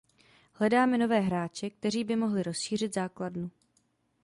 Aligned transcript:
Hledáme 0.53 0.97
nové 0.97 1.19
hráče, 1.19 1.69
kteří 1.69 2.03
by 2.03 2.15
mohli 2.15 2.43
rozšířit 2.43 2.93
základnu. 2.93 3.51